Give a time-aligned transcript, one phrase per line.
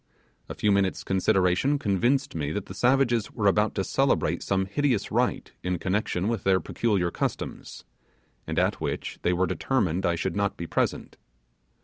[0.49, 5.11] A few minutes' consideration convinced me that the savages were about to celebrate some hideous
[5.11, 7.83] rite in connection with their peculiar customs,
[8.47, 11.17] and at which they were determined I should not be present.